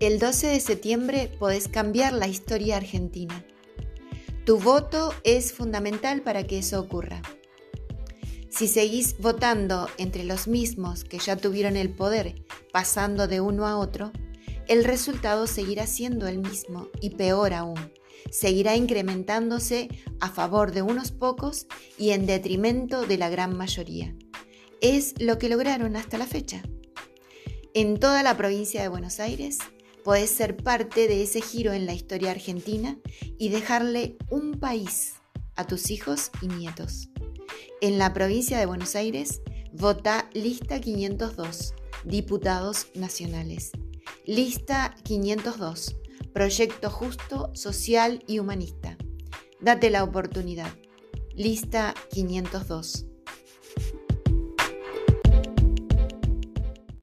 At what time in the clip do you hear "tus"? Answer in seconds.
35.66-35.90